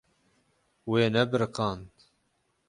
[0.89, 1.87] Wê nebiriqand.